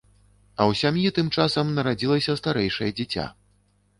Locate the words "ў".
0.69-0.71